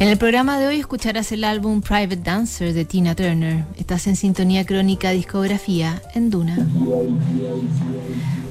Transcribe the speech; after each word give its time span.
En 0.00 0.08
el 0.08 0.18
programa 0.18 0.58
de 0.58 0.66
hoy 0.66 0.80
escucharás 0.80 1.30
el 1.30 1.44
álbum 1.44 1.80
Private 1.80 2.16
Dancer 2.16 2.72
de 2.72 2.84
Tina 2.84 3.14
Turner. 3.14 3.64
Estás 3.76 4.08
en 4.08 4.16
sintonía 4.16 4.66
crónica 4.66 5.10
discografía 5.10 6.02
en 6.14 6.30
Duna. 6.30 6.58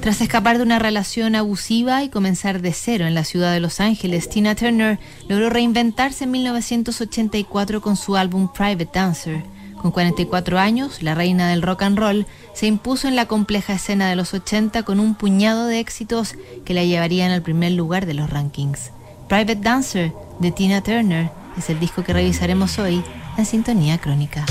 Tras 0.00 0.22
escapar 0.22 0.56
de 0.56 0.62
una 0.62 0.78
relación 0.78 1.34
abusiva 1.34 2.02
y 2.02 2.08
comenzar 2.08 2.62
de 2.62 2.72
cero 2.72 3.06
en 3.06 3.14
la 3.14 3.24
ciudad 3.24 3.52
de 3.52 3.60
Los 3.60 3.78
Ángeles, 3.80 4.30
Tina 4.30 4.54
Turner 4.54 4.98
logró 5.28 5.50
reinventarse 5.50 6.24
en 6.24 6.30
1984 6.30 7.82
con 7.82 7.96
su 7.96 8.16
álbum 8.16 8.50
Private 8.50 8.88
Dancer. 8.92 9.42
Con 9.76 9.90
44 9.90 10.58
años, 10.58 11.02
la 11.02 11.14
reina 11.14 11.50
del 11.50 11.60
rock 11.60 11.82
and 11.82 11.98
roll 11.98 12.26
se 12.54 12.66
impuso 12.66 13.06
en 13.06 13.16
la 13.16 13.26
compleja 13.26 13.74
escena 13.74 14.08
de 14.08 14.16
los 14.16 14.32
80 14.32 14.82
con 14.82 14.98
un 14.98 15.14
puñado 15.14 15.66
de 15.66 15.78
éxitos 15.78 16.36
que 16.64 16.72
la 16.72 16.84
llevarían 16.84 17.30
al 17.32 17.42
primer 17.42 17.72
lugar 17.72 18.06
de 18.06 18.14
los 18.14 18.30
rankings. 18.30 18.92
Private 19.28 19.56
Dancer 19.56 20.12
de 20.38 20.50
Tina 20.50 20.82
Turner 20.82 21.30
es 21.56 21.70
el 21.70 21.80
disco 21.80 22.02
que 22.02 22.12
revisaremos 22.12 22.78
hoy 22.78 23.02
en 23.36 23.46
Sintonía 23.46 23.98
Crónica. 23.98 24.44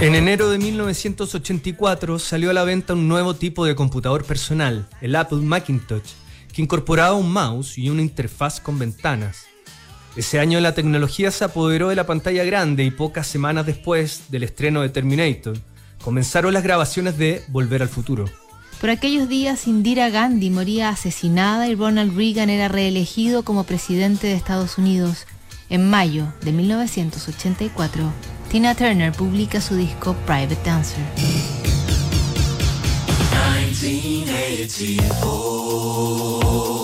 En 0.00 0.14
enero 0.14 0.48
de 0.48 0.56
1984 0.56 2.18
salió 2.18 2.48
a 2.48 2.54
la 2.54 2.64
venta 2.64 2.94
un 2.94 3.06
nuevo 3.06 3.34
tipo 3.34 3.66
de 3.66 3.74
computador 3.74 4.24
personal, 4.24 4.88
el 5.02 5.14
Apple 5.14 5.40
Macintosh, 5.42 6.12
que 6.54 6.62
incorporaba 6.62 7.12
un 7.12 7.30
mouse 7.30 7.76
y 7.76 7.90
una 7.90 8.00
interfaz 8.00 8.60
con 8.60 8.78
ventanas. 8.78 9.44
Ese 10.16 10.40
año 10.40 10.58
la 10.60 10.74
tecnología 10.74 11.30
se 11.30 11.44
apoderó 11.44 11.90
de 11.90 11.96
la 11.96 12.06
pantalla 12.06 12.44
grande 12.44 12.82
y 12.82 12.90
pocas 12.90 13.26
semanas 13.26 13.66
después 13.66 14.30
del 14.30 14.44
estreno 14.44 14.80
de 14.80 14.88
Terminator, 14.88 15.58
comenzaron 16.02 16.54
las 16.54 16.62
grabaciones 16.62 17.18
de 17.18 17.44
Volver 17.48 17.82
al 17.82 17.90
Futuro. 17.90 18.24
Por 18.80 18.88
aquellos 18.88 19.28
días 19.28 19.66
Indira 19.66 20.08
Gandhi 20.08 20.48
moría 20.48 20.88
asesinada 20.88 21.68
y 21.68 21.74
Ronald 21.74 22.16
Reagan 22.16 22.48
era 22.48 22.68
reelegido 22.68 23.44
como 23.44 23.64
presidente 23.64 24.28
de 24.28 24.32
Estados 24.32 24.78
Unidos. 24.78 25.26
En 25.68 25.90
mayo 25.90 26.32
de 26.40 26.52
1984, 26.52 28.10
Tina 28.50 28.74
Turner 28.74 29.12
publica 29.12 29.60
su 29.60 29.76
disco 29.76 30.12
Private 30.26 30.58
Dancer. 30.64 31.04
1984. 33.80 36.79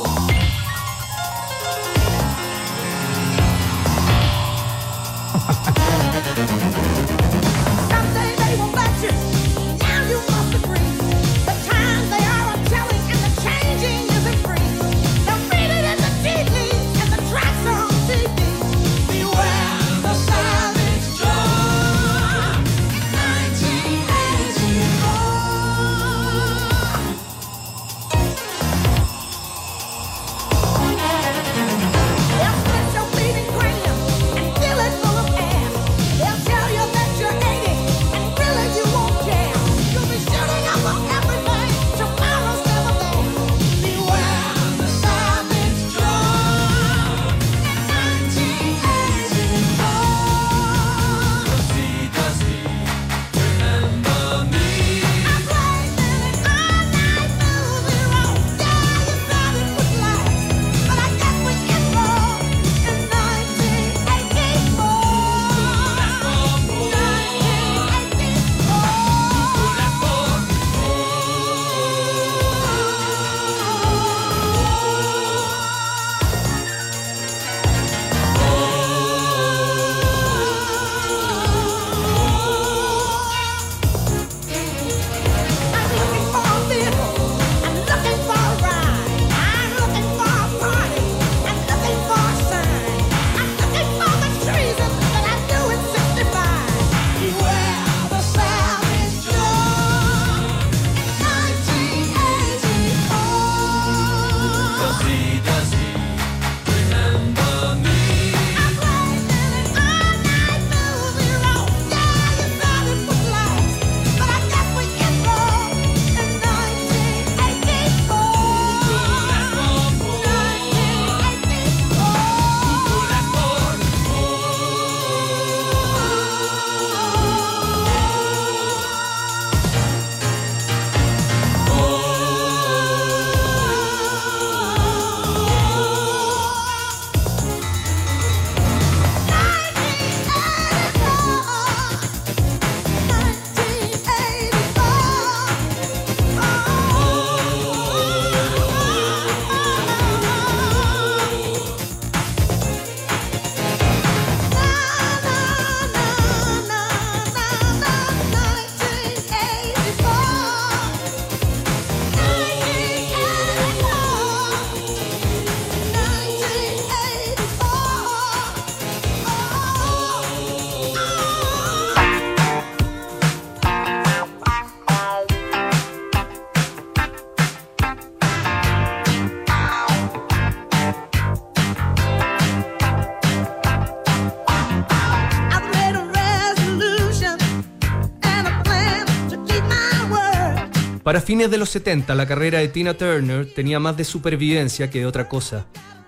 Para 191.06 191.20
fines 191.20 191.52
de 191.52 191.56
los 191.56 191.70
70, 191.70 192.16
la 192.16 192.26
carrera 192.26 192.58
de 192.58 192.66
Tina 192.66 192.94
Turner 192.94 193.46
tenía 193.54 193.78
más 193.78 193.96
de 193.96 194.02
supervivencia 194.02 194.90
que 194.90 194.98
de 194.98 195.06
otra 195.06 195.28
cosa. 195.28 195.64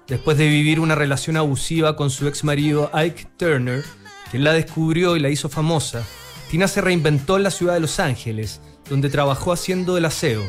Después 0.09 0.37
de 0.37 0.49
vivir 0.49 0.81
una 0.81 0.97
relación 0.97 1.37
abusiva 1.37 1.95
con 1.95 2.11
su 2.11 2.27
ex 2.27 2.43
marido 2.43 2.91
Ike 2.93 3.29
Turner, 3.37 3.85
quien 4.29 4.43
la 4.43 4.53
descubrió 4.53 5.15
y 5.15 5.21
la 5.21 5.29
hizo 5.29 5.49
famosa, 5.49 6.03
Tina 6.51 6.67
se 6.67 6.81
reinventó 6.81 7.37
en 7.37 7.45
la 7.45 7.53
ciudad 7.53 7.75
de 7.75 7.81
Los 7.81 8.01
Ángeles, 8.01 8.61
donde 8.91 9.09
trabajó 9.09 9.53
haciendo 9.53 9.97
el 9.97 10.05
aseo. 10.05 10.43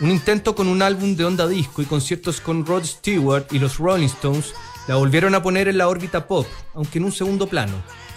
Un 0.00 0.10
intento 0.10 0.56
con 0.56 0.66
un 0.66 0.82
álbum 0.82 1.14
de 1.14 1.24
onda 1.24 1.46
disco 1.46 1.80
y 1.80 1.84
conciertos 1.84 2.40
con 2.40 2.66
Rod 2.66 2.82
Stewart 2.82 3.46
y 3.52 3.60
los 3.60 3.78
Rolling 3.78 4.06
Stones 4.06 4.54
la 4.88 4.96
volvieron 4.96 5.34
a 5.34 5.42
poner 5.42 5.68
en 5.68 5.78
la 5.78 5.86
órbita 5.86 6.26
pop, 6.26 6.46
aunque 6.74 6.98
en 6.98 7.04
un 7.04 7.12
segundo 7.12 7.46
plano. 7.46 7.74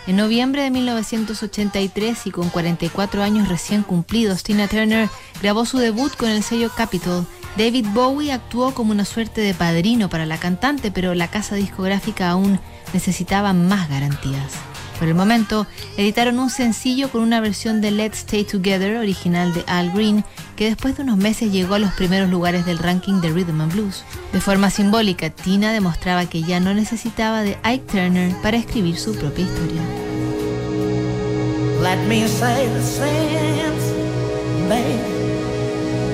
En 0.07 0.15
noviembre 0.15 0.63
de 0.63 0.71
1983 0.71 2.25
y 2.25 2.31
con 2.31 2.49
44 2.49 3.21
años 3.21 3.49
recién 3.49 3.83
cumplidos, 3.83 4.41
Tina 4.41 4.67
Turner 4.67 5.09
grabó 5.41 5.65
su 5.65 5.77
debut 5.77 6.15
con 6.15 6.29
el 6.29 6.41
sello 6.41 6.71
Capitol. 6.75 7.27
David 7.57 7.85
Bowie 7.93 8.31
actuó 8.31 8.73
como 8.73 8.91
una 8.91 9.05
suerte 9.05 9.41
de 9.41 9.53
padrino 9.53 10.09
para 10.09 10.25
la 10.25 10.39
cantante, 10.39 10.89
pero 10.89 11.13
la 11.13 11.29
casa 11.29 11.55
discográfica 11.55 12.29
aún 12.29 12.59
necesitaba 12.93 13.53
más 13.53 13.89
garantías. 13.89 14.70
Por 15.01 15.07
el 15.07 15.15
momento, 15.15 15.65
editaron 15.97 16.37
un 16.37 16.51
sencillo 16.51 17.09
con 17.09 17.23
una 17.23 17.41
versión 17.41 17.81
de 17.81 17.89
Let's 17.89 18.19
Stay 18.19 18.43
Together 18.43 18.97
original 18.97 19.51
de 19.51 19.63
Al 19.65 19.91
Green, 19.91 20.23
que 20.55 20.65
después 20.65 20.95
de 20.95 21.01
unos 21.01 21.17
meses 21.17 21.51
llegó 21.51 21.73
a 21.73 21.79
los 21.79 21.91
primeros 21.93 22.29
lugares 22.29 22.67
del 22.67 22.77
ranking 22.77 23.19
de 23.19 23.31
Rhythm 23.31 23.61
and 23.61 23.73
Blues. 23.73 24.03
De 24.31 24.39
forma 24.39 24.69
simbólica, 24.69 25.31
Tina 25.31 25.73
demostraba 25.73 26.27
que 26.27 26.43
ya 26.43 26.59
no 26.59 26.75
necesitaba 26.75 27.41
de 27.41 27.57
Ike 27.63 27.91
Turner 27.91 28.31
para 28.43 28.57
escribir 28.57 28.95
su 28.95 29.15
propia 29.15 29.43
historia. 29.43 29.81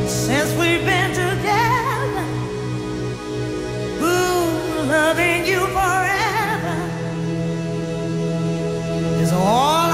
Since 0.08 0.58
we've 0.58 0.86
been 0.86 1.12
together. 1.12 1.68
Is 9.28 9.34
all 9.34 9.87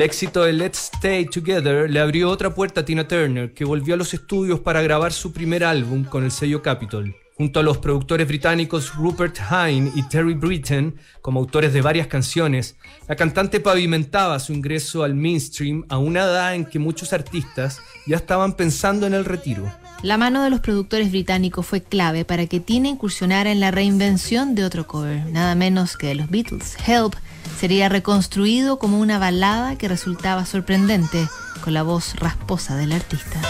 El 0.00 0.04
éxito 0.04 0.44
de 0.44 0.54
Let's 0.54 0.92
Stay 0.94 1.26
Together 1.26 1.90
le 1.90 2.00
abrió 2.00 2.30
otra 2.30 2.54
puerta 2.54 2.80
a 2.80 2.84
Tina 2.86 3.06
Turner, 3.06 3.52
que 3.52 3.66
volvió 3.66 3.92
a 3.92 3.96
los 3.98 4.14
estudios 4.14 4.58
para 4.58 4.80
grabar 4.80 5.12
su 5.12 5.30
primer 5.30 5.62
álbum 5.62 6.04
con 6.04 6.24
el 6.24 6.30
sello 6.30 6.62
Capitol. 6.62 7.14
Junto 7.40 7.60
a 7.60 7.62
los 7.62 7.78
productores 7.78 8.28
británicos 8.28 8.94
Rupert 8.94 9.38
Hine 9.50 9.90
y 9.94 10.02
Terry 10.02 10.34
Britten, 10.34 10.96
como 11.22 11.40
autores 11.40 11.72
de 11.72 11.80
varias 11.80 12.06
canciones, 12.06 12.76
la 13.08 13.16
cantante 13.16 13.60
pavimentaba 13.60 14.38
su 14.40 14.52
ingreso 14.52 15.04
al 15.04 15.14
mainstream 15.14 15.86
a 15.88 15.96
una 15.96 16.20
edad 16.20 16.54
en 16.54 16.66
que 16.66 16.78
muchos 16.78 17.14
artistas 17.14 17.80
ya 18.06 18.16
estaban 18.16 18.52
pensando 18.52 19.06
en 19.06 19.14
el 19.14 19.24
retiro. 19.24 19.72
La 20.02 20.18
mano 20.18 20.42
de 20.42 20.50
los 20.50 20.60
productores 20.60 21.10
británicos 21.10 21.64
fue 21.64 21.82
clave 21.82 22.26
para 22.26 22.44
que 22.44 22.60
Tina 22.60 22.88
incursionara 22.88 23.50
en 23.50 23.60
la 23.60 23.70
reinvención 23.70 24.54
de 24.54 24.64
otro 24.64 24.86
cover, 24.86 25.24
nada 25.32 25.54
menos 25.54 25.96
que 25.96 26.08
de 26.08 26.16
los 26.16 26.28
Beatles. 26.28 26.76
Help 26.86 27.14
sería 27.58 27.88
reconstruido 27.88 28.78
como 28.78 29.00
una 29.00 29.18
balada 29.18 29.78
que 29.78 29.88
resultaba 29.88 30.44
sorprendente 30.44 31.26
con 31.64 31.72
la 31.72 31.84
voz 31.84 32.16
rasposa 32.16 32.76
del 32.76 32.92
artista. 32.92 33.40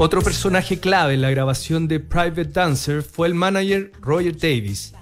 Otro 0.00 0.22
personaje 0.22 0.78
clave 0.78 1.14
en 1.14 1.22
la 1.22 1.30
grabación 1.30 1.88
de 1.88 1.98
Private 1.98 2.44
Dancer 2.44 3.02
fue 3.02 3.26
el 3.26 3.34
manager 3.34 3.90
Roger 4.00 4.38
Davis. 4.38 4.94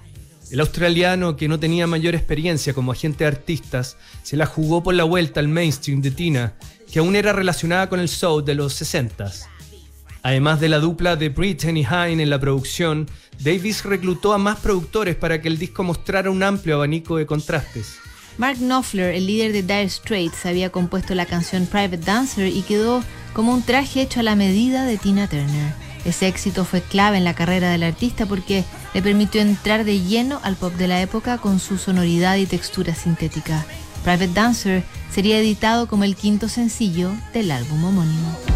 El 0.50 0.60
australiano, 0.60 1.36
que 1.36 1.48
no 1.48 1.60
tenía 1.60 1.86
mayor 1.86 2.14
experiencia 2.14 2.72
como 2.72 2.92
agente 2.92 3.24
de 3.24 3.28
artistas, 3.28 3.98
se 4.22 4.38
la 4.38 4.46
jugó 4.46 4.82
por 4.82 4.94
la 4.94 5.04
vuelta 5.04 5.38
al 5.38 5.48
mainstream 5.48 6.00
de 6.00 6.12
Tina, 6.12 6.54
que 6.90 7.00
aún 7.00 7.14
era 7.14 7.34
relacionada 7.34 7.90
con 7.90 8.00
el 8.00 8.08
soul 8.08 8.42
de 8.42 8.54
los 8.54 8.80
60s. 8.80 9.44
Además 10.22 10.60
de 10.60 10.70
la 10.70 10.78
dupla 10.78 11.14
de 11.14 11.28
Britney 11.28 11.84
Hine 11.84 12.22
en 12.22 12.30
la 12.30 12.40
producción, 12.40 13.06
Davis 13.38 13.84
reclutó 13.84 14.32
a 14.32 14.38
más 14.38 14.60
productores 14.60 15.14
para 15.14 15.42
que 15.42 15.48
el 15.48 15.58
disco 15.58 15.82
mostrara 15.82 16.30
un 16.30 16.42
amplio 16.42 16.76
abanico 16.76 17.18
de 17.18 17.26
contrastes. 17.26 17.98
Mark 18.38 18.58
Knopfler, 18.58 19.14
el 19.14 19.26
líder 19.26 19.52
de 19.52 19.62
Dire 19.62 19.88
Straits, 19.88 20.44
había 20.44 20.70
compuesto 20.70 21.14
la 21.14 21.24
canción 21.24 21.66
Private 21.66 21.96
Dancer 21.98 22.48
y 22.48 22.62
quedó 22.62 23.02
como 23.32 23.52
un 23.52 23.62
traje 23.62 24.02
hecho 24.02 24.20
a 24.20 24.22
la 24.22 24.36
medida 24.36 24.84
de 24.84 24.98
Tina 24.98 25.26
Turner. 25.26 25.72
Ese 26.04 26.28
éxito 26.28 26.64
fue 26.64 26.82
clave 26.82 27.16
en 27.16 27.24
la 27.24 27.34
carrera 27.34 27.70
del 27.70 27.82
artista 27.82 28.26
porque 28.26 28.64
le 28.94 29.02
permitió 29.02 29.40
entrar 29.40 29.84
de 29.84 30.00
lleno 30.00 30.38
al 30.42 30.56
pop 30.56 30.74
de 30.74 30.86
la 30.86 31.00
época 31.00 31.38
con 31.38 31.58
su 31.58 31.78
sonoridad 31.78 32.36
y 32.36 32.46
textura 32.46 32.94
sintética. 32.94 33.64
Private 34.04 34.28
Dancer 34.28 34.84
sería 35.10 35.38
editado 35.38 35.88
como 35.88 36.04
el 36.04 36.14
quinto 36.14 36.48
sencillo 36.48 37.12
del 37.32 37.50
álbum 37.50 37.84
homónimo. 37.84 38.55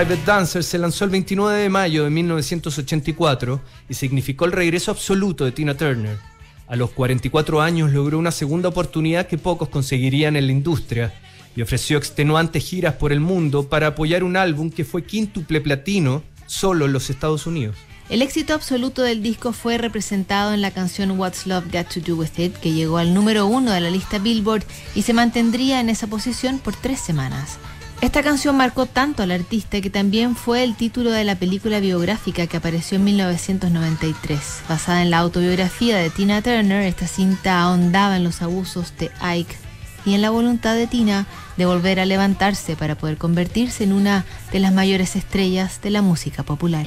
Private 0.00 0.24
Dancer 0.24 0.64
se 0.64 0.78
lanzó 0.78 1.04
el 1.04 1.10
29 1.10 1.58
de 1.58 1.68
mayo 1.68 2.04
de 2.04 2.08
1984 2.08 3.60
y 3.86 3.92
significó 3.92 4.46
el 4.46 4.52
regreso 4.52 4.90
absoluto 4.90 5.44
de 5.44 5.52
Tina 5.52 5.76
Turner. 5.76 6.16
A 6.68 6.74
los 6.74 6.92
44 6.92 7.60
años 7.60 7.92
logró 7.92 8.18
una 8.18 8.30
segunda 8.30 8.70
oportunidad 8.70 9.26
que 9.26 9.36
pocos 9.36 9.68
conseguirían 9.68 10.36
en 10.36 10.46
la 10.46 10.52
industria 10.52 11.12
y 11.54 11.60
ofreció 11.60 11.98
extenuantes 11.98 12.64
giras 12.64 12.94
por 12.94 13.12
el 13.12 13.20
mundo 13.20 13.68
para 13.68 13.88
apoyar 13.88 14.24
un 14.24 14.38
álbum 14.38 14.70
que 14.70 14.86
fue 14.86 15.04
quíntuple 15.04 15.60
platino 15.60 16.22
solo 16.46 16.86
en 16.86 16.94
los 16.94 17.10
Estados 17.10 17.46
Unidos. 17.46 17.76
El 18.08 18.22
éxito 18.22 18.54
absoluto 18.54 19.02
del 19.02 19.22
disco 19.22 19.52
fue 19.52 19.76
representado 19.76 20.54
en 20.54 20.62
la 20.62 20.70
canción 20.70 21.10
What's 21.10 21.46
Love 21.46 21.70
Got 21.70 21.88
to 21.92 22.00
Do 22.00 22.16
With 22.16 22.38
It, 22.38 22.54
que 22.54 22.72
llegó 22.72 22.96
al 22.96 23.12
número 23.12 23.46
uno 23.46 23.70
de 23.70 23.82
la 23.82 23.90
lista 23.90 24.18
Billboard 24.18 24.64
y 24.94 25.02
se 25.02 25.12
mantendría 25.12 25.78
en 25.78 25.90
esa 25.90 26.06
posición 26.06 26.58
por 26.58 26.74
tres 26.74 27.00
semanas. 27.00 27.58
Esta 28.00 28.22
canción 28.22 28.56
marcó 28.56 28.86
tanto 28.86 29.22
al 29.22 29.30
artista 29.30 29.82
que 29.82 29.90
también 29.90 30.34
fue 30.34 30.64
el 30.64 30.74
título 30.74 31.10
de 31.10 31.24
la 31.24 31.34
película 31.34 31.80
biográfica 31.80 32.46
que 32.46 32.56
apareció 32.56 32.96
en 32.96 33.04
1993. 33.04 34.62
Basada 34.66 35.02
en 35.02 35.10
la 35.10 35.18
autobiografía 35.18 35.98
de 35.98 36.08
Tina 36.08 36.40
Turner, 36.40 36.82
esta 36.82 37.06
cinta 37.06 37.60
ahondaba 37.60 38.16
en 38.16 38.24
los 38.24 38.40
abusos 38.40 38.94
de 38.98 39.10
Ike 39.20 39.54
y 40.06 40.14
en 40.14 40.22
la 40.22 40.30
voluntad 40.30 40.76
de 40.76 40.86
Tina 40.86 41.26
de 41.58 41.66
volver 41.66 42.00
a 42.00 42.06
levantarse 42.06 42.74
para 42.74 42.94
poder 42.94 43.18
convertirse 43.18 43.84
en 43.84 43.92
una 43.92 44.24
de 44.50 44.60
las 44.60 44.72
mayores 44.72 45.14
estrellas 45.14 45.82
de 45.82 45.90
la 45.90 46.00
música 46.00 46.42
popular. 46.42 46.86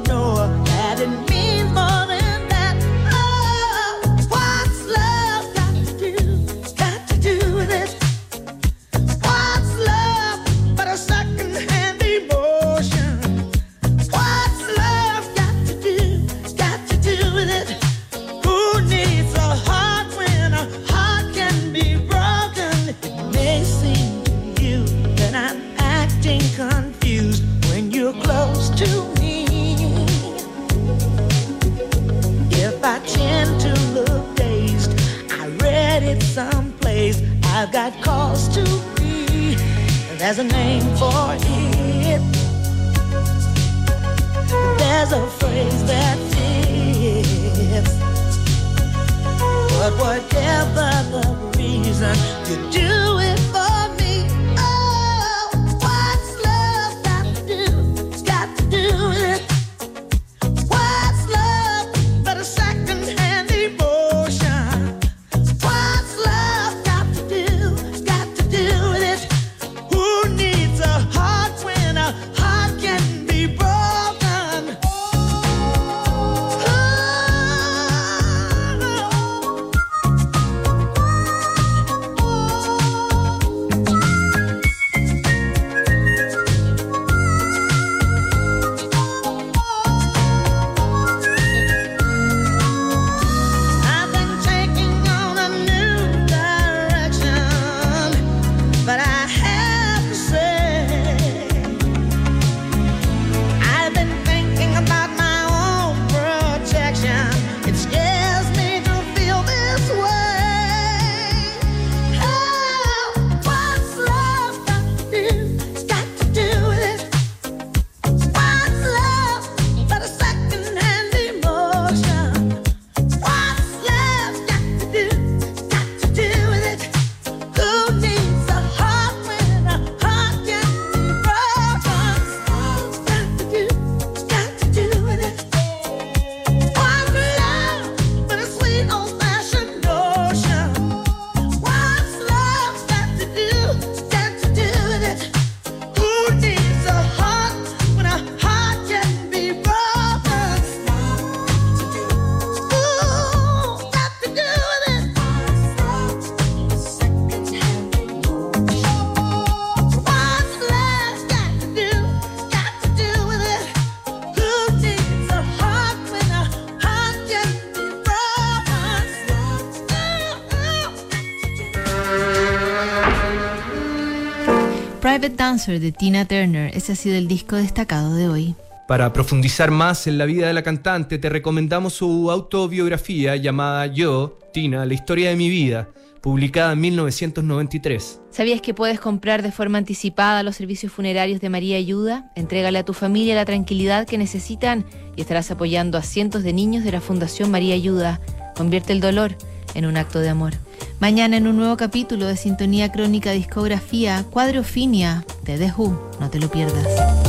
Private 175.21 175.37
Dancer 175.37 175.79
de 175.79 175.91
Tina 175.91 176.25
Turner, 176.25 176.75
ese 176.75 176.93
ha 176.93 176.95
sido 176.95 177.15
el 177.15 177.27
disco 177.27 177.55
destacado 177.55 178.15
de 178.15 178.27
hoy. 178.27 178.55
Para 178.87 179.13
profundizar 179.13 179.69
más 179.69 180.07
en 180.07 180.17
la 180.17 180.25
vida 180.25 180.47
de 180.47 180.53
la 180.53 180.63
cantante, 180.63 181.19
te 181.19 181.29
recomendamos 181.29 181.93
su 181.93 182.31
autobiografía 182.31 183.35
llamada 183.35 183.85
Yo, 183.85 184.39
Tina, 184.51 184.83
la 184.83 184.95
historia 184.95 185.29
de 185.29 185.35
mi 185.35 185.47
vida, 185.47 185.89
publicada 186.21 186.73
en 186.73 186.81
1993. 186.81 188.19
¿Sabías 188.31 188.61
que 188.61 188.73
puedes 188.73 188.99
comprar 188.99 189.43
de 189.43 189.51
forma 189.51 189.77
anticipada 189.77 190.41
los 190.41 190.55
servicios 190.55 190.91
funerarios 190.91 191.39
de 191.39 191.49
María 191.49 191.77
Ayuda? 191.77 192.31
Entrégale 192.35 192.79
a 192.79 192.85
tu 192.85 192.93
familia 192.93 193.35
la 193.35 193.45
tranquilidad 193.45 194.07
que 194.07 194.17
necesitan 194.17 194.87
y 195.15 195.21
estarás 195.21 195.51
apoyando 195.51 195.99
a 195.99 196.01
cientos 196.01 196.41
de 196.41 196.53
niños 196.53 196.83
de 196.83 196.93
la 196.93 196.99
Fundación 196.99 197.51
María 197.51 197.75
Ayuda. 197.75 198.21
Convierte 198.55 198.91
el 198.91 199.01
dolor 199.01 199.35
en 199.73 199.85
un 199.85 199.97
acto 199.97 200.19
de 200.19 200.29
amor. 200.29 200.53
Mañana 200.99 201.37
en 201.37 201.47
un 201.47 201.57
nuevo 201.57 201.77
capítulo 201.77 202.27
de 202.27 202.37
Sintonía 202.37 202.91
Crónica 202.91 203.31
Discografía, 203.31 204.25
Cuadrofinia 204.29 205.25
de 205.43 205.57
The 205.57 205.73
Who. 205.75 206.11
No 206.19 206.29
te 206.29 206.39
lo 206.39 206.49
pierdas. 206.49 207.21